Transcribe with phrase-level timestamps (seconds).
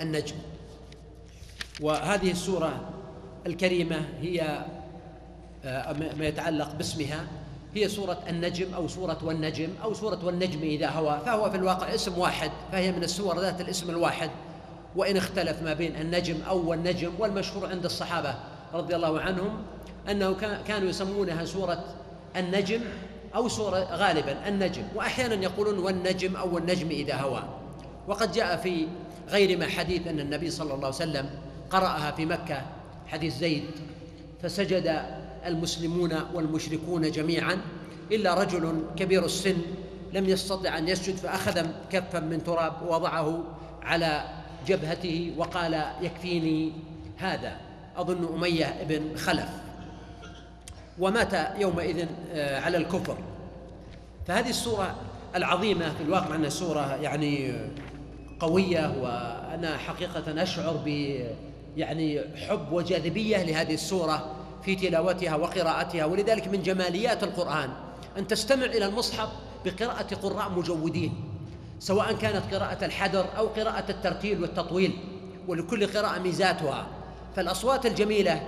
[0.00, 0.36] النجم.
[1.80, 2.90] وهذه السورة
[3.46, 4.64] الكريمة هي
[5.64, 7.26] آه، ما يتعلق باسمها
[7.74, 12.18] هي سورة النجم أو سورة والنجم أو سورة والنجم إذا هوى فهو في الواقع اسم
[12.18, 14.30] واحد فهي من السور ذات الاسم الواحد.
[14.96, 18.34] وإن اختلف ما بين النجم أو والنجم والمشهور عند الصحابة
[18.74, 19.62] رضي الله عنهم
[20.10, 20.36] أنه
[20.66, 21.84] كانوا يسمونها سورة
[22.36, 22.80] النجم
[23.34, 24.82] أو سورة غالبا النجم.
[24.94, 27.42] وأحيانا يقولون والنجم أو النجم إذا هوى
[28.08, 28.86] وقد جاء في
[29.28, 31.30] غير ما حديث أن النبي صلى الله عليه وسلم
[31.70, 32.62] قرأها في مكة
[33.06, 33.64] حديث زيد
[34.42, 35.02] فسجد
[35.46, 37.58] المسلمون والمشركون جميعا
[38.12, 39.56] إلا رجل كبير السن
[40.12, 43.44] لم يستطع أن يسجد فأخذ كفا من تراب ووضعه
[43.82, 44.24] على
[44.66, 46.72] جبهته وقال يكفيني
[47.16, 47.56] هذا.
[47.96, 49.48] أظن أمية بن خلف.
[50.98, 53.18] ومات يومئذ آه، على الكفر.
[54.26, 54.94] فهذه السورة
[55.34, 57.54] العظيمة في الواقع أنها سورة يعني
[58.40, 60.88] قوية وأنا حقيقة أشعر ب
[61.76, 67.70] يعني حب وجاذبية لهذه السورة في تلاوتها وقراءتها ولذلك من جماليات القرآن
[68.18, 69.28] أن تستمع إلى المصحف
[69.64, 71.12] بقراءة قراء مجودين
[71.78, 74.92] سواء كانت قراءة الحدر أو قراءة الترتيل والتطويل
[75.48, 76.86] ولكل قراءة ميزاتها.
[77.36, 78.42] فالأصوات الجميلة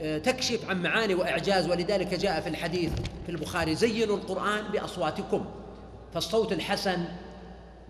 [0.00, 2.92] آه، تكشف عن معاني وإعجاز ولذلك جاء في الحديث
[3.26, 5.44] في البخاري زينوا القرآن بأصواتكم.
[6.14, 7.04] فالصوت الحسن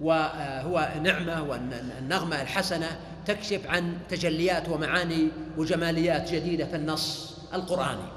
[0.03, 8.09] وهو نعمة والنغمة الحسنة تكشف عن تجليات ومعاني وجماليات جديدة في النص القرآني.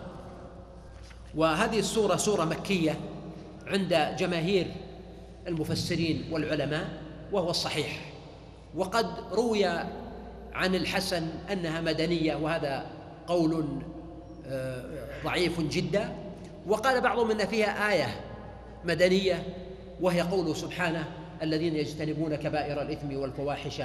[1.36, 2.99] وهذه السورة سورة مكية
[3.67, 4.67] عند جماهير
[5.48, 6.88] المفسرين والعلماء
[7.32, 8.00] وهو الصحيح.
[8.76, 9.65] وقد روي
[10.54, 12.86] عن الحسن أنها مدنية وهذا
[13.27, 13.65] قول
[14.48, 14.83] آه،
[15.23, 16.15] ضعيف جدا.
[16.67, 18.21] وقال بعضهم إن فيها آية
[18.86, 19.44] مدنية
[20.02, 21.05] وهي قوله سبحانه
[21.43, 23.81] الذين يجتنبون كبائر الإثم والفواحش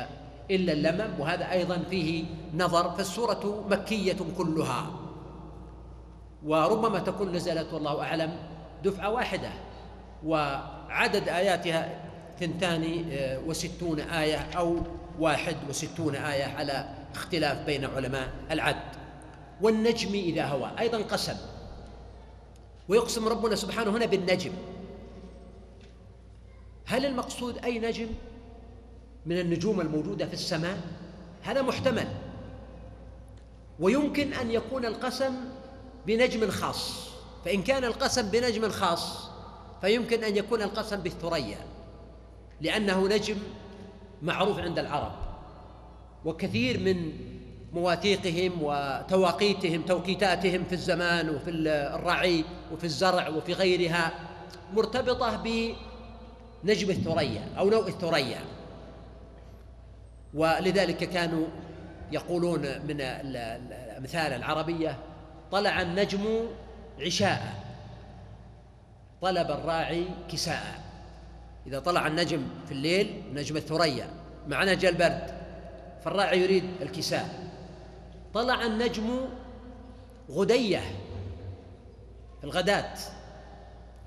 [0.50, 2.24] إلا اللمم وهذا أيضا فيه
[2.54, 4.91] نظر فالسورة مكية كلها.
[6.47, 8.36] وربما تكون نزلت والله أعلم
[8.84, 9.50] دفعة واحدة
[10.24, 12.00] وعدد آياتها
[12.41, 13.04] ثنتان
[13.47, 14.76] وستون آية أو
[15.18, 18.76] واحد وستون آية على اختلاف بين علماء العد.
[19.62, 21.36] والنجم إذا هوى أيضا قسم.
[22.88, 24.52] ويقسم ربنا سبحانه هنا بالنجم.
[26.88, 28.09] هل المقصود أي نجم
[29.26, 30.78] من النجوم الموجودة في السماء؟
[31.43, 32.09] هذا محتمل.
[33.81, 35.34] ويمكن أن يكون القسم
[36.06, 37.09] بنجم خاص.
[37.44, 39.28] فإن كان القسم بنجم خاص
[39.81, 41.59] فيمكن أن يكون القسم بالثريا
[42.60, 43.37] لأنه نجم
[44.22, 45.12] معروف عند العرب.
[46.25, 47.12] وكثير من
[47.72, 54.12] مواثيقهم وتواقيتهم توقيتاتهم في الزمان وفي الرعي وفي الزرع وفي غيرها
[54.72, 55.37] مرتبطة
[56.64, 58.41] نجم الثريا أو نوء الثريا.
[60.34, 61.46] ولذلك كانوا
[62.12, 64.98] يقولون من الأمثال العربية
[65.50, 66.47] طلع النجم
[67.00, 67.54] عشاء.
[69.22, 70.80] طلب الراعي كساء.
[71.66, 74.10] إذا طلع النجم في الليل نجم الثريا.
[74.48, 75.38] معنا جاء البرد
[76.04, 77.50] فالراعي يريد الكساء.
[78.34, 79.20] طلع النجم
[80.30, 80.82] غدية
[82.44, 82.94] الغداة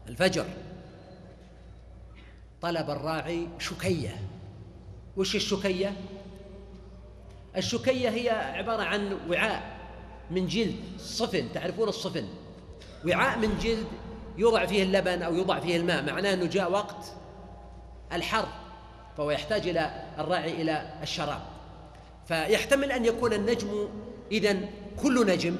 [0.07, 0.45] الفجر.
[2.61, 4.21] طلب الراعي شكية.
[5.17, 5.93] وش الشكية؟
[7.57, 9.77] الشكية هي عبارة عن وعاء
[10.31, 12.25] من جلد صفن تعرفون الصفن؟
[13.07, 13.87] وعاء من جلد
[14.37, 17.13] يوضع فيه اللبن أو يوضع فيه الماء معناه أنه جاء وقت
[18.13, 18.47] الحر
[19.17, 21.41] فهو يحتاج إلى الراعي إلى الشراب.
[22.27, 23.87] فيحتمل أن يكون النجم
[24.31, 24.57] إذا
[25.01, 25.55] كل نجم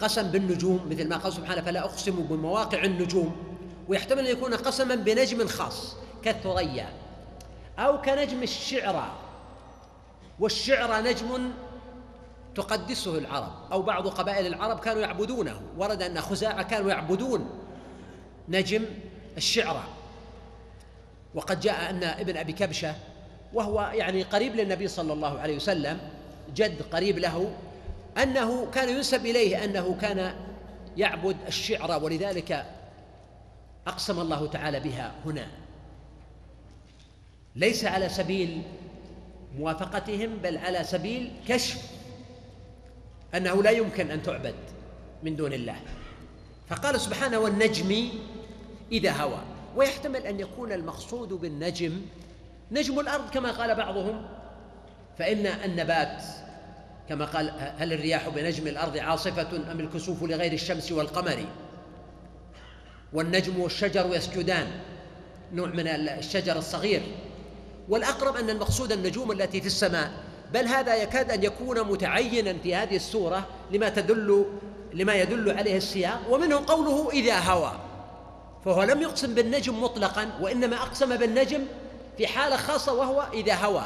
[0.00, 3.36] قسم بالنجوم مثل ما قال سبحانه فلا أقسم بمواقع النجوم.
[3.88, 5.96] ويحتمل أن يكون قسما بنجم خاص.
[6.24, 6.88] كالثريا
[7.78, 9.12] أو كنجم الشعرى
[10.40, 11.50] والشعرى نجم
[12.54, 15.60] تقدسه العرب أو بعض قبائل العرب كانوا يعبدونه.
[15.76, 17.50] ورد أن خزاعة كانوا يعبدون
[18.48, 18.84] نجم
[19.36, 19.82] الشعرى
[21.34, 22.94] وقد جاء أن ابن أبي كبشة
[23.54, 25.98] وهو يعني قريب للنبي صلى الله عليه وسلم
[26.54, 27.50] جد قريب له
[28.22, 30.34] أنه كان ينسب إليه أنه كان
[30.96, 32.66] يعبد الشعرى ولذلك
[33.86, 35.46] أقسم الله تعالى بها هنا.
[37.58, 38.62] ليس على سبيل
[39.58, 41.82] موافقتهم بل على سبيل كشف
[43.34, 44.54] أنه لا يمكن أن تعبد
[45.22, 45.76] من دون الله.
[46.68, 48.08] فقال سبحانه والنجم
[48.92, 49.38] إذا هوى.
[49.76, 52.00] ويحتمل أن يكون المقصود بالنجم
[52.70, 54.26] نجم الأرض كما قال بعضهم.
[55.18, 56.22] فإن النبات
[57.08, 61.44] كما قال هل الرياح بنجم الأرض عاصفة أم الكسوف لغير الشمس والقمر؟
[63.12, 64.66] والنجم والشجر يسجدان
[65.52, 67.02] نوع من الشجر الصغير.
[67.88, 70.12] والأقرب أن المقصود النجوم التي في السماء.
[70.52, 74.46] بل هذا يكاد أن يكون متعينا في هذه السوره لما تدل
[74.92, 76.20] لما يدل عليه السياق.
[76.30, 77.72] ومنه قوله إذا هوى
[78.64, 81.66] فهو لم يقسم بالنجم مطلقا وإنما أقسم بالنجم
[82.18, 83.84] في حالة خاصة وهو إذا هوى.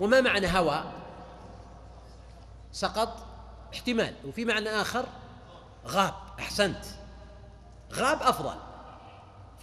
[0.00, 0.84] وما معنى هوى؟
[2.72, 3.16] سقط
[3.74, 4.14] احتمال.
[4.28, 5.04] وفي معنى آخر
[5.86, 6.84] غاب أحسنت.
[7.92, 8.54] غاب أفضل.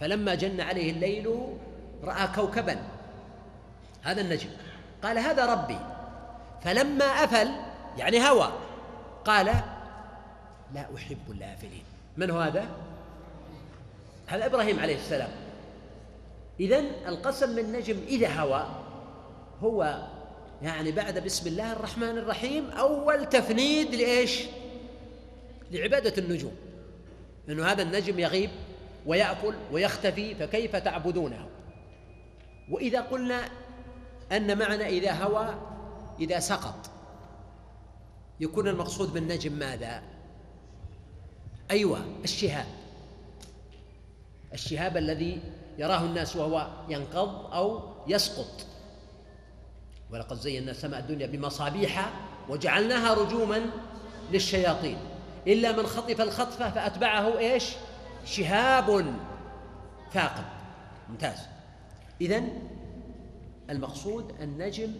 [0.00, 1.56] فلما جن عليه الليل
[2.04, 2.97] رأى كوكبا.
[4.02, 4.48] هذا النجم.
[5.02, 5.78] قال هذا ربي.
[6.64, 7.50] فلما أفل
[7.98, 8.52] يعني هوى
[9.24, 9.46] قال
[10.74, 11.82] لا أحب الآفلين.
[12.16, 12.66] من هو هذا؟
[14.26, 15.30] هذا إبراهيم عليه السلام.
[16.60, 18.66] اذا القسم من النجم إذا هوى
[19.62, 20.06] هو
[20.62, 24.42] يعني بعد بسم الله الرحمن الرحيم أول تفنيد لإيش؟
[25.70, 26.56] لعبادة النجوم.
[27.48, 28.50] إنه هذا النجم يغيب
[29.06, 31.48] ويأكل ويختفي فكيف تعبدونه؟
[32.70, 33.48] وإذا قلنا
[34.32, 35.54] أن معنى إذا هوى
[36.20, 36.90] إذا سقط.
[38.40, 40.02] يكون المقصود بالنجم ماذا؟
[41.70, 42.66] أيوة الشهاب.
[44.52, 45.40] الشهاب الذي
[45.78, 48.66] يراه الناس وهو ينقض أو يسقط.
[50.10, 52.10] ولقد زينا السماء الدنيا بمصابيح
[52.48, 53.60] وجعلناها رجوما
[54.32, 54.98] للشياطين.
[55.46, 57.64] إلا من خطف الخطفة فأتبعه إيش؟
[58.24, 59.14] شهاب
[60.12, 60.44] ثاقب
[61.08, 61.38] ممتاز.
[62.20, 62.42] إذا
[63.70, 64.94] المقصود النجم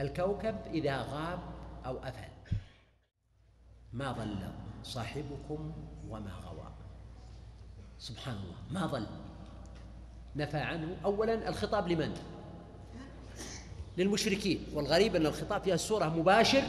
[0.00, 1.38] الكوكب إذا غاب
[1.86, 2.56] أو أفل.
[3.92, 4.52] ما ضل
[4.82, 5.72] صاحبكم
[6.08, 6.72] وما غوى.
[7.98, 8.80] سبحان الله.
[8.80, 9.06] ما ضل
[10.36, 12.14] نفى عنه أولا الخطاب لمن؟
[13.98, 14.64] للمشركين.
[14.74, 16.62] والغريب أن الخطاب في السورة مباشر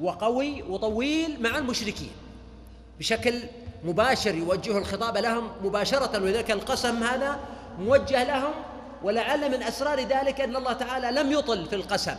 [0.00, 2.10] وقوي وطويل مع المشركين.
[2.98, 3.42] بشكل
[3.84, 7.40] مباشر يوجه الخطاب لهم مباشرة ولذلك القسم هذا
[7.78, 8.52] موجه لهم
[9.02, 12.16] ولعل من أسرار ذلك أن الله تعالى لم يطل في القسم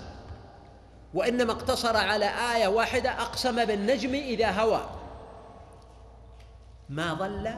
[1.14, 4.90] وإنما اقتصر على آية واحدة أقسم بالنجم إذا هوى.
[6.90, 7.54] ما ضل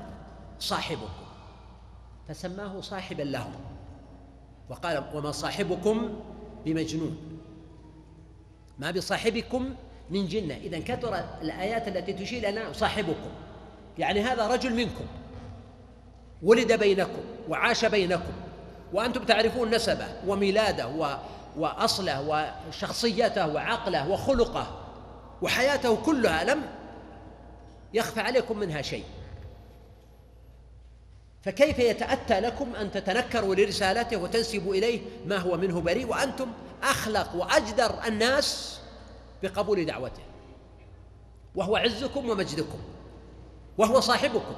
[0.60, 1.26] صاحبكم
[2.28, 3.54] فسماه صاحبا لهم.
[4.70, 6.20] وقال وما صاحبكم
[6.66, 7.18] بمجنون.
[8.80, 9.76] ما بصاحبكم
[10.10, 10.54] من جنة.
[10.54, 13.30] إذا كثرت الآيات التي تشير إلى صاحبكم.
[13.98, 15.06] يعني هذا رجل منكم
[16.44, 18.34] ولد بينكم وعاش بينكم
[18.94, 21.18] وأنتم تعرفون نسبه وميلاده و
[21.58, 24.78] وأصله وشخصيته وعقله وخلقه
[25.42, 26.62] وحياته كلها لم
[27.94, 29.04] يخفى عليكم منها شيء.
[31.42, 36.52] فكيف يتأتى لكم أن تتنكروا لرسالته وتنسبوا إليه ما هو منه بريء وأنتم
[36.84, 38.80] أخلق وأجدر الناس
[39.44, 40.24] بقبول دعوته.
[41.56, 42.80] وهو عزكم ومجدكم.
[43.78, 44.56] وهو صاحبكم.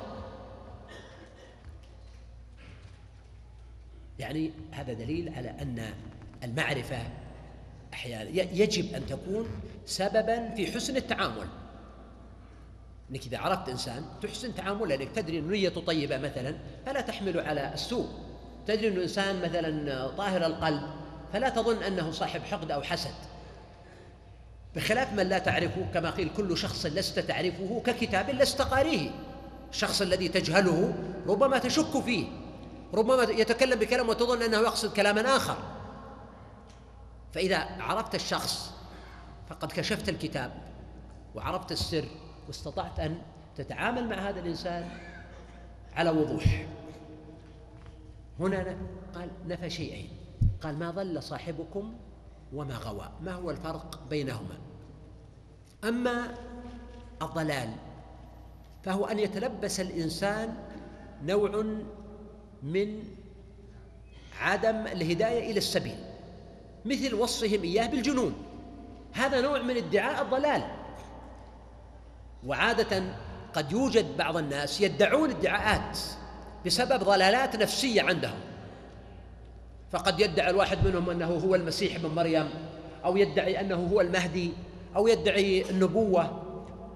[4.20, 5.94] يعني هذا دليل على أن
[6.44, 6.98] المعرفة
[7.94, 9.48] أحيانا يجب أن تكون
[9.86, 11.48] سببا في حسن التعامل.
[13.12, 17.74] إنك إذا عرفت إنسان تحسن تعامله لأنك تدري ان نيته طيبة مثلا فلا تحمله على
[17.74, 18.08] السوء.
[18.68, 20.82] تدري إنه إنسان مثلا طاهر القلب
[21.34, 23.14] فلا تظن أنه صاحب حقد أو حسد.
[24.76, 29.10] بخلاف من لا تعرفه كما قيل كل شخص لست تعرفه ككتاب لست قاريه.
[29.72, 30.94] الشخص الذي تجهله
[31.28, 32.43] ربما تشك فيه.
[32.94, 35.58] ربما يتكلم بكلام وتظن أنه يقصد كلاما آخر.
[37.34, 38.72] فإذا عرفت الشخص
[39.50, 40.52] فقد كشفت الكتاب
[41.36, 42.06] وعرفت السر
[42.48, 43.22] واستطعت أن
[43.56, 44.90] تتعامل مع هذا الإنسان
[45.96, 46.68] على وضوح.
[48.40, 48.78] هنا
[49.16, 50.10] قال نفى شيئين.
[50.62, 51.94] قال ما ضل صاحبكم
[52.54, 53.10] وما غوى.
[53.22, 54.58] ما هو الفرق بينهما؟
[55.84, 56.36] أما
[57.22, 57.70] الضلال
[58.84, 60.56] فهو أن يتلبس الإنسان
[61.24, 61.66] نوع
[62.64, 63.04] من
[64.40, 65.96] عدم الهداية إلى السبيل
[66.86, 68.34] مثل وصفهم إياه بالجنون.
[69.14, 70.64] هذا نوع من ادعاء الضلال.
[72.46, 73.04] وعادة
[73.54, 75.98] قد يوجد بعض الناس يدعون ادعاءات
[76.66, 78.40] بسبب ضلالات نفسية عندهم.
[79.92, 82.50] فقد يدعي الواحد منهم أنه هو المسيح ابن مريم
[83.06, 84.52] أو يدعي أنه هو المهدي
[84.96, 86.44] أو يدعي النبوة.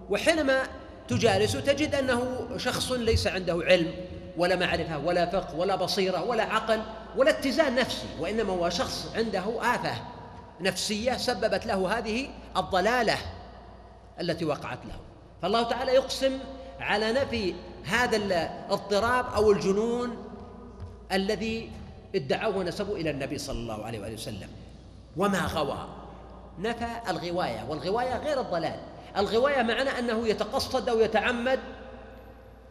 [0.10, 0.64] وحينما
[1.08, 3.92] تجالس تجد أنه شخص ليس عنده علم
[4.38, 6.82] ولا معرفة ولا فقه ولا بصيرة ولا عقل
[7.18, 9.94] ولا اتزان نفسي وإنما هو شخص عنده آفة
[10.62, 13.18] نفسية سببت له هذه الضلالة
[14.22, 14.96] التي وقعت له.
[15.42, 16.40] فالله تعالى يقسم
[16.80, 20.18] على نفي هذا الاضطراب أو الجنون
[21.12, 21.72] الذي
[22.16, 24.50] ادعوه ونسبوا إلى النبي صلى الله عليه وآله وسلم.
[25.18, 25.88] وما غوى؟
[26.60, 28.80] نفى الغواية والغواية غير الضلال.
[29.18, 31.60] الغواية معنى أنه يتقصد أو يتعمد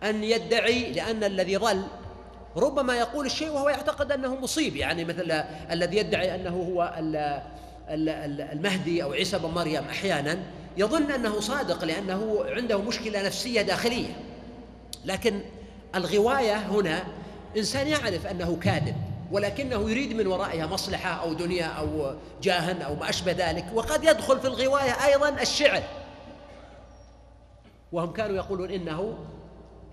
[0.03, 1.83] أن يدعي لأن الذي ضل
[2.57, 4.77] ربما يقول الشيء وهو يعتقد أنه مصيب.
[4.77, 5.31] يعني مثل
[5.71, 6.95] الذي يدعي أنه هو
[8.53, 10.39] المهدي أو عيسى بن مريم أحيانا
[10.77, 14.17] يظن أنه صادق لأنه عنده مشكلة نفسية داخلية.
[15.05, 15.41] لكن
[15.95, 17.05] الغواية هنا
[17.57, 18.95] إنسان يعرف أنه كاذب
[19.33, 24.41] ولكنه يريد من ورائها مصلحة أو دنيا أو جاها أو ما أشبه ذلك وقد يدخل
[24.41, 25.83] في الغواية أيضا الشعر.
[27.93, 29.19] وهم كانوا يقولون إنه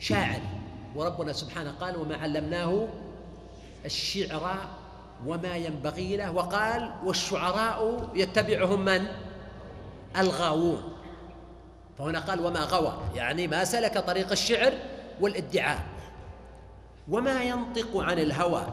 [0.04, 0.42] شاعر.
[0.96, 2.88] وربنا سبحانه قال وما علمناه
[3.86, 4.56] الشعر
[5.26, 6.32] وما ينبغي له.
[6.32, 9.06] وقال والشعراء يتبعهم من؟
[10.18, 10.84] الغاوون.
[11.98, 12.98] فهنا قال وما غوى.
[13.16, 14.74] يعني ما سلك طريق الشعر
[15.22, 15.80] والادعاء.
[17.10, 18.64] وما ينطق عن الهوى.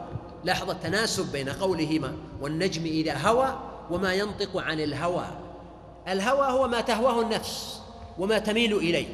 [0.43, 3.59] لاحظ التناسب بين قولهما والنجم إذا هوى
[3.91, 5.25] وما ينطق عن الهوى.
[6.07, 7.81] الهوى هو ما تهواه النفس
[8.19, 9.07] وما تميل إليه.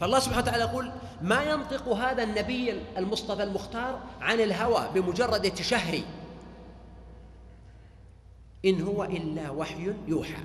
[0.00, 0.90] فالله سبحانه وتعالى يقول
[1.22, 6.02] ما ينطق هذا النبي المصطفى المختار عن الهوى بمجرد تشهي
[8.64, 10.42] إن هو إلا وحي يوحى.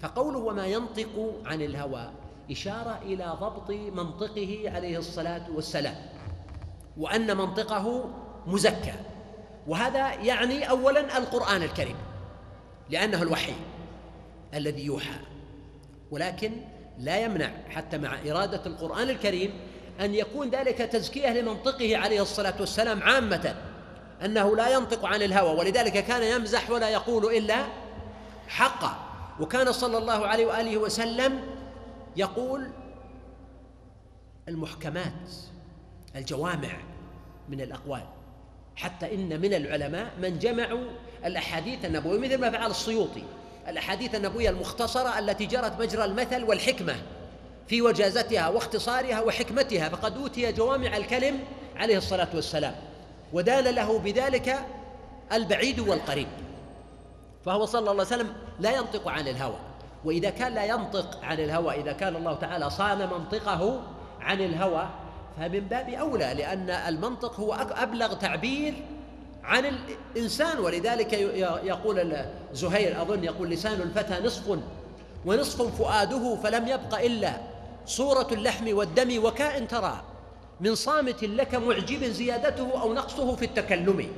[0.00, 2.10] فقوله وما ينطق عن الهوى
[2.50, 5.96] إشارة إلى ضبط منطقه عليه الصلاة والسلام
[6.96, 8.10] وأن منطقه
[8.46, 8.94] مزكى.
[9.66, 11.96] وهذا يعني أولا القرآن الكريم
[12.90, 13.54] لأنه الوحي
[14.54, 15.18] الذي يوحى.
[16.10, 16.52] ولكن
[16.98, 19.52] لا يمنع حتى مع إرادة القرآن الكريم
[20.00, 23.54] أن يكون ذلك تزكية لمنطقه عليه الصلاة والسلام عامة
[24.24, 27.66] أنه لا ينطق عن الهوى ولذلك كان يمزح ولا يقول إلا
[28.48, 28.96] حقا.
[29.40, 31.40] وكان صلى الله عليه وآله وسلم
[32.16, 32.70] يقول
[34.48, 35.30] المحكمات
[36.16, 36.70] الجوامع
[37.48, 38.02] من الأقوال
[38.76, 40.84] حتى إن من العلماء من جمعوا
[41.24, 43.22] الأحاديث النبوية مثل ما فعل السيوطي
[43.68, 46.94] الأحاديث النبوية المختصرة التي جرت مجرى المثل والحكمة.
[47.66, 51.38] في وجازتها واختصارها وحكمتها فقد أوتي جوامع الكلم
[51.76, 52.74] عليه الصلاة والسلام
[53.32, 54.58] ودان له بذلك
[55.32, 56.28] البعيد والقريب.
[57.44, 59.58] فهو صلى الله عليه وسلم لا ينطق عن الهوى
[60.04, 63.80] وإذا كان لا ينطق عن الهوى إذا كان الله تعالى صان منطقه
[64.20, 64.88] عن الهوى
[65.36, 68.74] فمن باب أولى لأن المنطق هو أبلغ تعبير
[69.44, 71.12] عن الإنسان ولذلك
[71.64, 72.16] يقول
[72.52, 74.58] زهير أظن يقول لسان الفتى نصف
[75.26, 77.32] ونصف فؤاده فلم يبق إلا
[77.86, 80.02] صورة اللحم والدم وكائن ترى
[80.60, 84.08] من صامت لك معجب زيادته أو نقصه في التكلم.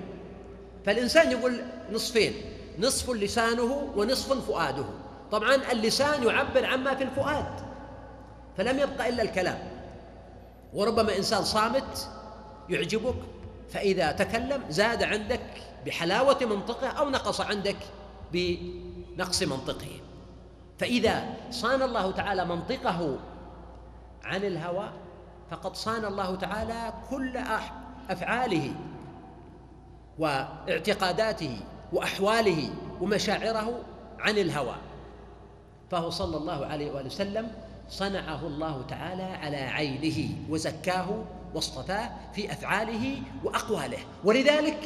[0.86, 1.60] فالإنسان يقول
[1.92, 2.32] نصفين
[2.78, 4.84] نصف لسانه ونصف فؤاده.
[5.32, 7.60] طبعا اللسان يعبر عما في الفؤاد
[8.56, 9.58] فلم يبق إلا الكلام.
[10.74, 12.08] وربما إنسان صامت
[12.68, 13.14] يعجبك
[13.70, 15.46] فإذا تكلم زاد عندك
[15.86, 17.76] بحلاوة منطقه أو نقص عندك
[18.32, 20.00] بنقص منطقه.
[20.78, 23.18] فإذا صان الله تعالى منطقه
[24.24, 24.90] عن الهوى
[25.50, 27.36] فقد صان الله تعالى كل
[28.10, 28.72] أفعاله
[30.18, 31.60] واعتقاداته
[31.92, 33.80] وأحواله ومشاعره
[34.18, 34.76] عن الهوى.
[35.90, 37.50] فهو صلى الله عليه وآله وسلم
[37.88, 43.98] صنعه الله تعالى على عينه وزكاه واصطفاه في أفعاله وأقواله.
[44.24, 44.80] ولذلك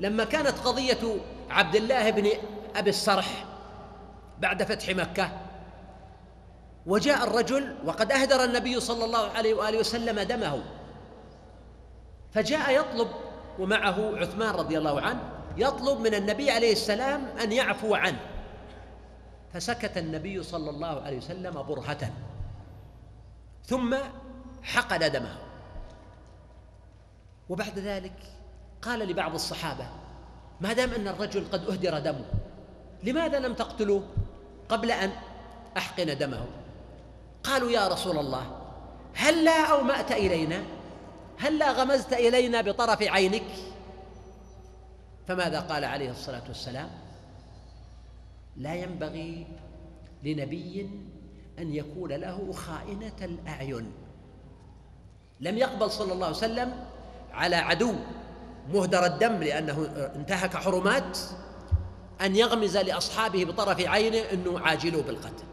[0.00, 1.16] لما كانت قضية
[1.50, 2.28] عبد الله بن
[2.76, 3.44] أبي الصرح
[4.40, 5.30] بعد فتح مكة
[6.86, 10.62] وجاء الرجل وقد أهدر النبي صلى الله عليه وآله وسلم دمه.
[12.32, 13.08] فجاء يطلب
[13.58, 15.20] ومعه عثمان رضي الله عنه
[15.56, 18.20] يطلب من النبي عليه السلام أن يعفو عنه.
[19.52, 22.12] فسكت النبي صلى الله عليه وسلم برهة.
[23.64, 23.96] ثم
[24.62, 25.36] حقن دمه.
[27.48, 28.18] وبعد ذلك
[28.82, 29.88] قال لبعض الصحابة
[30.60, 32.24] ما دام أن الرجل قد أهدر دمه
[33.02, 34.02] لماذا لم تقتلوه
[34.68, 35.12] قبل أن
[35.76, 36.46] أحقن دمه؟
[37.46, 38.46] قالوا يا رسول الله
[39.14, 40.62] هل لا أومأت إلينا؟
[41.38, 43.42] هل لا غمزت إلينا بطرف عينك؟
[45.28, 46.90] فماذا قال عليه الصلاة والسلام؟
[48.56, 49.46] لا ينبغي
[50.22, 50.90] لنبي
[51.58, 53.92] أن يكون له خائنة الأعين.
[55.40, 56.84] لم يقبل صلى الله عليه وسلم
[57.32, 57.94] على عدو
[58.72, 61.18] مهدر الدم لأنه انتهك حرمات
[62.20, 65.44] أن يغمز لأصحابه بطرف عينه إنه عاجلوا بالقتل.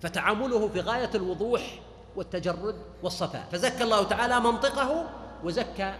[0.00, 1.80] فتعامله في غاية الوضوح
[2.16, 3.48] والتجرد والصفاء.
[3.52, 5.10] فزكى الله تعالى منطقه
[5.44, 5.94] وزكى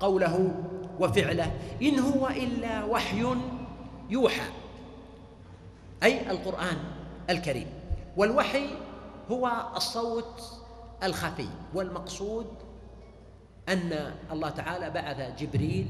[0.00, 0.54] قوله
[1.00, 1.52] وفعله.
[1.82, 3.26] إن هو إلا وحي
[4.10, 4.48] يوحى.
[6.02, 6.76] أي القرآن
[7.30, 7.66] الكريم.
[8.16, 8.66] والوحي
[9.30, 10.42] هو الصوت
[11.02, 11.48] الخفي.
[11.74, 12.46] والمقصود
[13.68, 15.88] أن الله تعالى بعث جبريل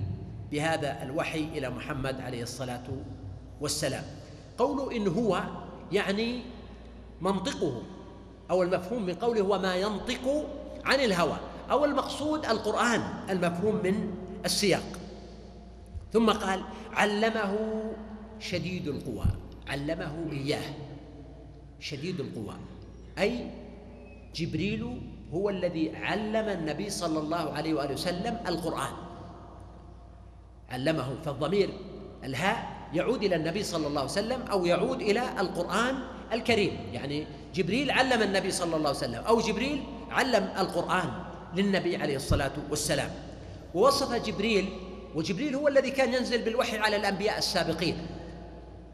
[0.50, 2.84] بهذا الوحي إلى محمد عليه الصلاة
[3.60, 4.04] والسلام.
[4.58, 5.42] قوله إن هو
[5.92, 6.42] يعني
[7.22, 7.82] منطقه.
[8.50, 10.46] أو المفهوم من قوله هو ما ينطق
[10.84, 11.36] عن الهوى.
[11.70, 14.14] أو المقصود القرآن المفهوم من
[14.44, 14.98] السياق.
[16.12, 16.62] ثم قال
[16.92, 17.82] علمه
[18.38, 19.24] شديد القوى.
[19.68, 20.74] علمه إياه.
[21.80, 22.54] شديد القوى.
[23.18, 23.50] أي
[24.34, 25.00] جبريل
[25.32, 28.92] هو الذي علم النبي صلى الله عليه وآله وسلم القرآن.
[30.70, 31.70] علمه فالضمير
[32.24, 35.98] الهاء يعود إلى النبي صلى الله عليه وسلم أو يعود إلى القرآن
[36.32, 36.76] الكريم.
[36.92, 41.10] يعني جبريل علم النبي صلى الله عليه وسلم أو جبريل علم القرآن
[41.56, 43.10] للنبي عليه الصلاة والسلام.
[43.74, 44.68] ووصف جبريل
[45.14, 48.06] وجبريل هو الذي كان ينزل بالوحي على الأنبياء السابقين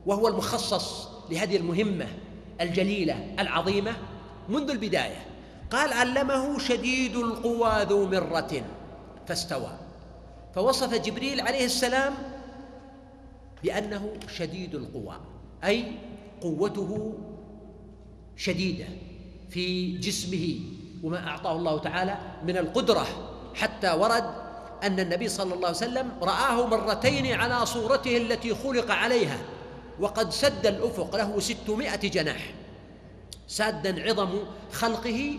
[0.07, 2.07] وهو المخصص لهذه المهمة
[2.61, 3.97] الجليلة العظيمة
[4.49, 5.26] منذ البداية.
[5.71, 8.62] قال علمه شديد القوى ذو مرة
[9.26, 9.78] فاستوى.
[10.55, 12.14] فوصف جبريل عليه السلام
[13.62, 15.21] بأنه شديد القوى
[15.65, 15.85] أي
[16.41, 17.12] قوته
[18.37, 18.87] شديدة
[19.50, 20.61] في جسمه
[21.03, 23.07] وما أعطاه الله تعالى من القدرة
[23.55, 24.25] حتى ورد
[24.83, 29.38] أن النبي صلى الله عليه وسلم رآه مرتين على صورته التي خلق عليها
[30.00, 32.55] وقد سد الأفق له ستمائة جناح
[33.49, 34.38] سادا عظم
[34.73, 35.38] خلقه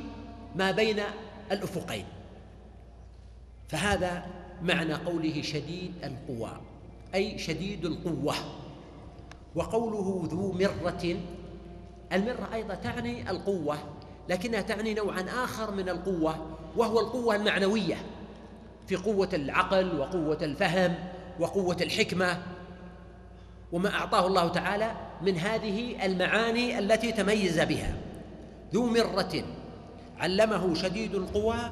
[0.56, 1.00] ما بين
[1.52, 2.06] الأفقين.
[3.68, 4.26] فهذا
[4.62, 6.62] معنى قوله شديد القوى.
[7.16, 8.36] أي شديد القوة.
[9.56, 11.16] وقوله ذو مرة
[12.14, 13.78] المرة أيضا تعني القوة
[14.30, 16.36] لكنها تعني نوعا آخر من القوة
[16.78, 17.98] وهو القوة المعنوية
[18.88, 20.96] في قوة العقل وقوة الفهم
[21.40, 22.44] وقوة الحكمة.
[23.72, 27.96] وما أعطاه الله تعالى من هذه المعاني التي تميز بها.
[28.74, 29.44] ذو مرة
[30.20, 31.72] علمه شديد القوى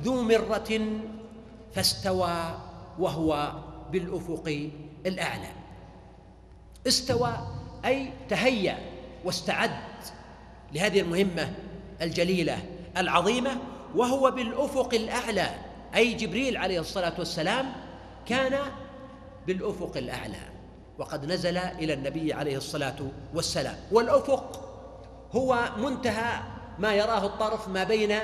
[0.00, 0.80] ذو مرة
[1.72, 2.58] فاستوى
[2.98, 3.52] وهو
[3.92, 4.68] بالأفق
[5.06, 5.48] الأعلى.
[6.86, 7.32] استوى
[7.84, 8.78] أي تهيأ
[9.24, 9.70] واستعد
[10.72, 11.54] لهذه المهمة
[12.02, 12.58] الجليلة
[12.96, 13.50] العظيمة
[13.94, 15.48] وهو بالأفق الأعلى.
[15.94, 17.72] أي جبريل عليه الصلاة والسلام
[18.26, 18.58] كان
[19.46, 20.40] بالأفق الأعلى.
[20.98, 22.96] وقد نزل إلى النبي عليه الصلاة
[23.34, 23.76] والسلام.
[23.92, 24.62] والأفق
[25.32, 26.40] هو منتهى
[26.78, 28.18] ما يراه الطرف ما بين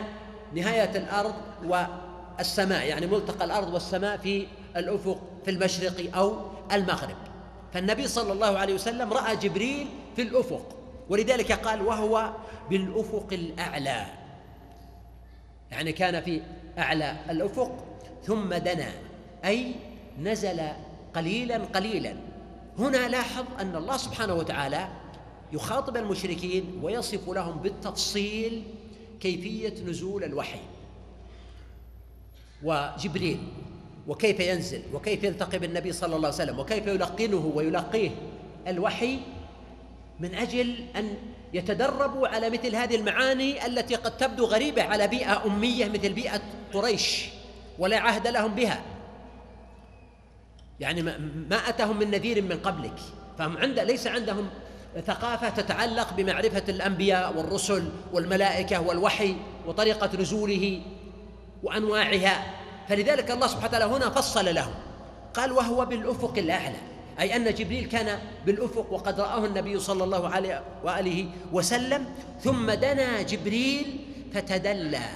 [0.54, 6.40] نهاية الأرض والسماء يعني ملتقى الأرض والسماء في الأفق في المشرق أو
[6.72, 7.16] المغرب.
[7.72, 10.76] فالنبي صلى الله عليه وسلم رأى جبريل في الأفق
[11.08, 12.32] ولذلك قال وهو
[12.70, 14.06] بالأفق الأعلى.
[15.70, 16.42] يعني كان في
[16.78, 17.84] أعلى الأفق
[18.24, 18.92] ثم دنا
[19.44, 19.74] أي
[20.18, 20.62] نزل
[21.14, 22.16] قليلا قليلا.
[22.78, 24.88] هنا لاحظ أن الله سبحانه وتعالى
[25.52, 28.62] يخاطب المشركين ويصف لهم بالتفصيل
[29.20, 30.60] كيفية نزول الوحي.
[32.62, 33.38] وجبريل
[34.08, 38.10] وكيف ينزل وكيف يلتقي بالنبي صلى الله عليه وسلم وكيف يلقنه ويلقيه.
[38.68, 39.18] الوحي
[40.20, 41.14] من أجل أن
[41.54, 46.40] يتدربوا على مثل هذه المعاني التي قد تبدو غريبة على بيئة أمية مثل بيئة
[46.72, 47.28] قريش
[47.78, 48.80] ولا عهد لهم بها.
[50.80, 51.02] يعني
[51.50, 52.98] ما أتهم من نذير من قبلك.
[53.38, 54.48] فهم عند ليس عندهم
[55.06, 59.34] ثقافة تتعلق بمعرفة الأنبياء والرسل والملائكة والوحي
[59.66, 60.82] وطريقة نزوله
[61.62, 62.61] وأنواعها.
[62.88, 64.74] فلذلك الله سبحانه وتعالى هنا فصل لهم
[65.34, 66.76] قال وهو بالأفق الأعلى.
[67.20, 72.06] أي أن جبريل كان بالأفق وقد رآه النبي صلى الله عليه وآله وسلم
[72.40, 74.00] ثم دنا جبريل
[74.34, 75.08] فتدلى.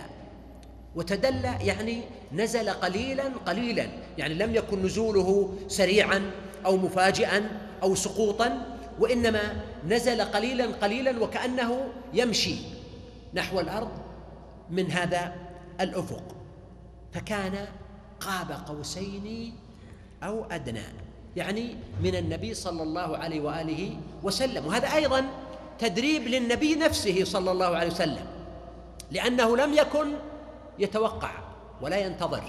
[0.95, 2.03] وتدلى يعني
[2.33, 3.87] نزل قليلا قليلا
[4.19, 6.31] يعني لم يكن نزوله سريعا
[6.67, 7.51] أو مفاجئا
[7.83, 9.41] أو سقوطا وإنما
[9.89, 12.55] نزل قليلا قليلا وكأنه يمشي
[13.35, 13.91] نحو الأرض
[14.71, 15.33] من هذا
[15.81, 16.23] الأفق.
[17.17, 17.67] فكان
[18.21, 19.57] قاب قوسين
[20.23, 20.83] أو أدنى
[21.37, 24.67] يعني من النبي صلى الله عليه وآله وسلم.
[24.67, 25.25] وهذا أيضا
[25.79, 28.27] تدريب للنبي نفسه صلى الله عليه وسلم
[29.11, 30.13] لأنه لم يكن
[30.79, 31.31] يتوقع
[31.81, 32.43] ولا ينتظر.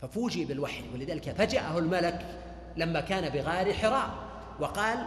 [0.00, 2.26] ففوجئ بالوحي ولذلك فجأه الملك
[2.76, 4.10] لما كان بغار حراء
[4.60, 5.06] وقال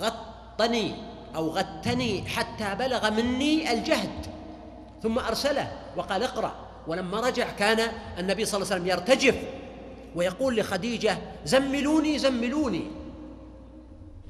[0.00, 0.94] غطني
[1.36, 4.26] أو غتني حتى بلغ مني الجهد.
[5.02, 6.67] ثم أرسله وقال اقرأ.
[6.88, 9.42] ولما رجع كان النبي صلى الله عليه وسلم يرتجف
[10.14, 12.84] ويقول لخديجة زملوني زملوني.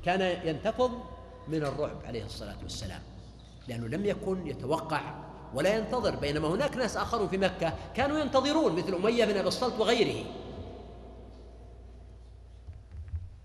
[0.05, 0.91] كان ينتفض
[1.49, 3.01] من الرعب عليه الصلاة والسلام
[3.69, 5.01] لأنه لم يكن يتوقع
[5.55, 9.81] ولا ينتظر بينما هناك ناس آخرون في مكة كانوا ينتظرون مثل أمية بن أبي الصلت
[9.81, 10.25] وغيره.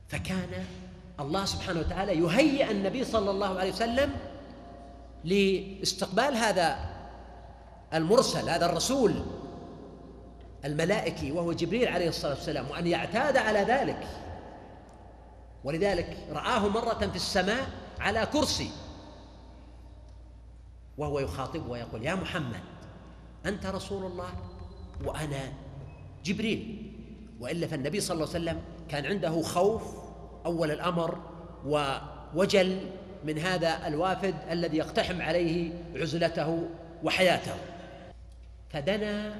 [0.08, 0.65] فكان
[1.19, 4.13] الله سبحانه وتعالى يهيئ النبي صلى الله عليه وسلم
[5.23, 6.92] لاستقبال هذا
[7.93, 9.13] المرسل هذا الرسول
[10.65, 14.08] الملائكي وهو جبريل عليه الصلاة والسلام وأن يعتاد على ذلك.
[15.63, 17.67] ولذلك رآه مرة في السماء
[17.99, 18.69] على كرسي
[20.97, 22.63] وهو يخاطبه ويقول يا محمد
[23.45, 24.29] أنت رسول الله
[25.06, 25.53] وأنا
[26.23, 26.91] جبريل.
[27.39, 29.84] وإلا فالنبي صلى الله عليه وسلم كان عنده خوف
[30.45, 31.17] أول الأمر
[31.65, 32.79] ووجل
[33.23, 36.69] من هذا الوافد الذي يقتحم عليه عزلته
[37.03, 37.72] وحياته.
[38.73, 39.36] فدنا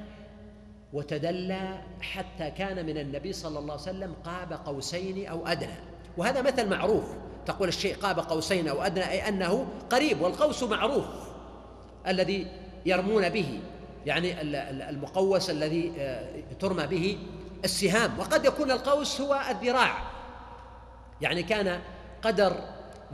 [0.92, 5.76] وتدلى حتى كان من النبي صلى الله عليه وسلم قاب قوسين أو أدنى.
[6.16, 7.04] وهذا مثل معروف.
[7.46, 11.04] تقول الشيء قاب قوسين أو أدنى أي أنه قريب والقوس معروف
[12.06, 12.46] الذي
[12.86, 13.60] يرمون به
[14.06, 14.40] يعني
[14.90, 17.18] المقوس الذي آه، ترمى به
[17.64, 18.18] السهام.
[18.18, 19.98] وقد يكون القوس هو الذراع.
[21.20, 21.80] يعني كان
[22.22, 22.56] قدر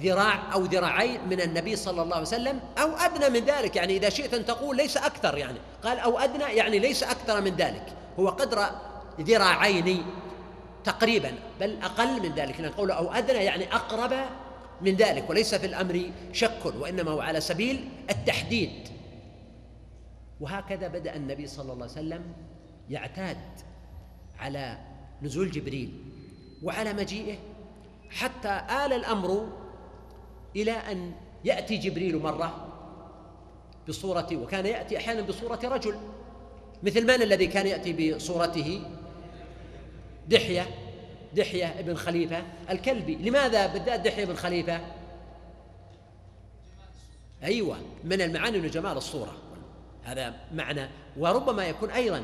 [0.00, 3.76] ذراع أو ذراعين من النبي صلى الله عليه وسلم أو أدنى من ذلك.
[3.76, 5.58] يعني إذا شئت أن تقول ليس أكثر يعني.
[5.82, 7.86] قال أو أدنى يعني ليس أكثر من ذلك.
[8.18, 8.66] هو قدر
[9.20, 10.04] ذراعين
[10.84, 12.60] تقريبا بل أقل من ذلك.
[12.60, 14.14] لأن قوله أو أدنى يعني أقرب
[14.80, 15.30] من ذلك.
[15.30, 18.88] وليس في الأمر شك وإنما هو على سبيل التحديد.
[20.40, 22.22] وهكذا بدأ النبي صلى الله عليه وسلم
[22.90, 23.38] يعتاد
[24.38, 24.78] على
[25.22, 26.04] نزول جبريل
[26.62, 27.38] وعلى مجيئه
[28.10, 29.48] حتى آل الأمر
[30.56, 31.12] إلى أن
[31.44, 32.66] يأتي جبريل مرة
[33.88, 35.94] بصورة وكان يأتي أحيانا بصورة رجل
[36.82, 38.82] مثل من الذي كان يأتي بصورته؟
[40.28, 40.66] دحية
[41.36, 43.14] دحية ابن خليفة الكلبي.
[43.14, 44.80] لماذا بالذات دحية بن خليفة؟
[47.42, 49.32] أيوة من المعاني من جمال الصورة.
[50.04, 52.22] هذا معنى وربما يكون أيضا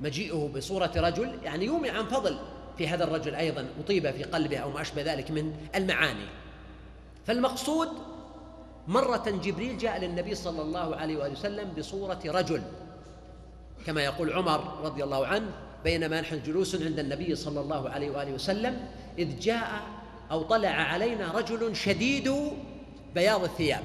[0.00, 2.38] مجيئه بصورة رجل يعني يومي عن فضل
[2.78, 6.26] في هذا الرجل أيضا أطيب في قلبه أو ما أشبه ذلك من المعاني.
[7.28, 7.88] فالمقصود
[8.88, 12.62] مرة جبريل جاء للنبي صلى الله عليه وآله وسلم بصورة رجل
[13.86, 15.50] كما يقول عمر رضي الله عنه
[15.84, 18.86] بينما نحن جلوس عند النبي صلى الله عليه وآله وسلم
[19.18, 19.80] إذ جاء
[20.30, 22.34] أو طلع علينا رجل شديد
[23.14, 23.82] بياض الثياب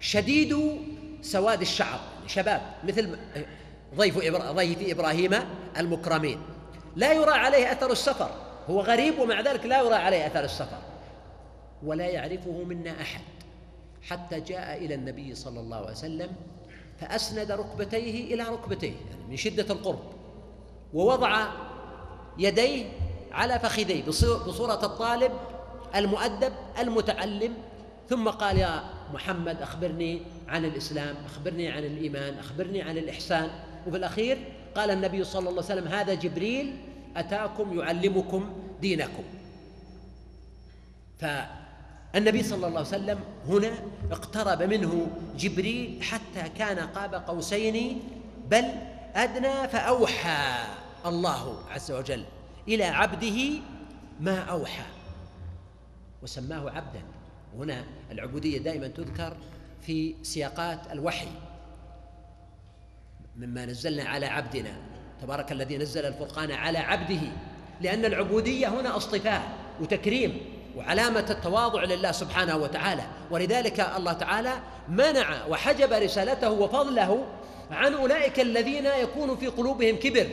[0.00, 0.80] شديد
[1.22, 3.16] سواد الشعر شباب مثل
[3.96, 5.34] ضيف ضيف إبراهيم
[5.76, 6.40] المكرمين
[6.96, 8.30] لا يرى عليه أثر السفر
[8.70, 10.89] هو غريب ومع ذلك لا يرى عليه أثر السفر.
[11.82, 13.20] ولا يعرفه منا أحد
[14.02, 16.30] حتى جاء إلى النبي صلى الله عليه وسلم
[17.00, 20.00] فأسند ركبتيه إلى ركبتيه يعني من شدة القرب
[20.94, 21.46] ووضع
[22.38, 22.84] يديه
[23.32, 24.04] على فخذيه
[24.46, 25.32] بصورة الطالب
[25.94, 27.54] المؤدب المتعلم
[28.08, 33.50] ثم قال يا محمد أخبرني عن الإسلام أخبرني عن الإيمان أخبرني عن الإحسان.
[33.86, 34.38] وفي الأخير
[34.74, 36.76] قال النبي صلى الله عليه وسلم هذا جبريل
[37.16, 39.24] أتاكم يعلمكم دينكم.
[42.12, 43.18] فالنبي صلى الله عليه وسلم
[43.48, 43.72] هنا
[44.10, 48.02] اقترب منه جبريل حتى كان قاب قوسين
[48.50, 48.64] بل
[49.14, 50.66] أدنى فأوحى
[51.06, 52.24] الله عز وجل
[52.68, 53.50] إلى عبده
[54.20, 54.84] ما أوحى
[56.22, 57.02] وسماه عبدا.
[57.58, 59.36] هنا العبودية دائما تذكر
[59.80, 61.28] في سياقات الوحي
[63.36, 64.72] مما نزلنا على عبدنا.
[65.22, 67.20] تبارك الذي نزل الفرقان على عبده
[67.80, 69.42] لأن العبودية هنا أصطفاء
[69.80, 70.59] وتكريم.
[70.76, 73.02] وعلامة التواضع لله سبحانه وتعالى.
[73.30, 74.52] ولذلك الله تعالى
[74.88, 77.24] منع وحجب رسالته وفضله
[77.70, 80.26] عن أولئك الذين يكون في قلوبهم كبر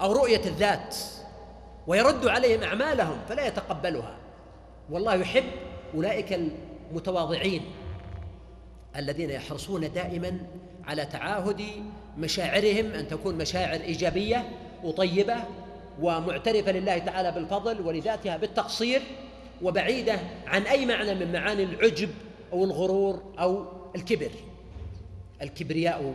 [0.00, 0.96] أو رؤية الذات
[1.86, 4.16] ويرد عليهم أعمالهم فلا يتقبلها.
[4.90, 5.44] والله يحب
[5.94, 6.40] أولئك
[6.92, 7.62] المتواضعين
[8.96, 10.38] الذين يحرصون دائما
[10.84, 11.62] على تعاهد
[12.18, 14.48] مشاعرهم أن تكون مشاعر إيجابية
[14.84, 15.36] وطيبة
[16.00, 19.02] ومعترفة لله تعالى بالفضل ولذاتها بالتقصير.
[19.62, 22.08] وبعيدة عن أي معنى من معاني العجب
[22.52, 23.66] أو الغرور أو
[23.96, 24.30] الكبر.
[25.42, 26.14] الكبرياء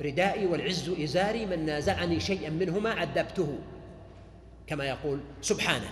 [0.00, 3.58] ردائي والعز إزاري من نازعني شيئا منهما عذبته
[4.66, 5.88] كما يقول سبحانه.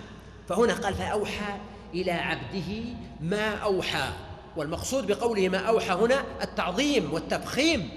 [0.49, 1.57] فهنا قال فأوحى
[1.93, 2.83] إلى عبده
[3.21, 4.09] ما أوحى
[4.57, 7.89] والمقصود بقوله ما أوحى هنا التعظيم والتفخيم.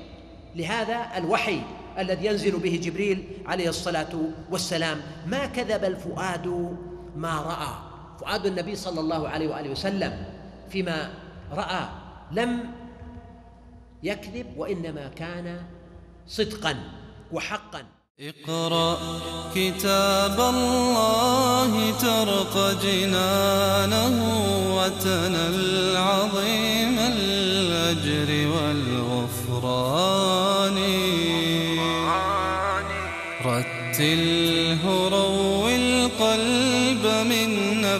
[0.56, 1.60] لهذا الوحي
[1.98, 4.16] الذي ينزل به جبريل عليه الصلاة
[4.50, 6.76] والسلام ما كذب الفؤاد
[7.16, 10.24] ما رأى فؤاد النبي صلى الله عليه وآله وسلم
[10.70, 11.10] فيما
[11.52, 11.84] رأى
[12.32, 12.70] لم
[14.02, 15.62] يكذب وإنما كان
[16.26, 16.74] صدقا
[17.32, 17.82] وحقا.
[18.20, 18.98] اقرأ
[19.54, 24.16] كتاب الله ترق جنانه
[24.76, 26.73] وتنل عظيم.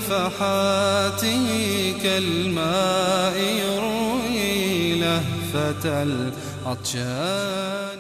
[0.05, 1.47] نفحاته
[2.03, 7.94] كالماء يروي لهفة العطشان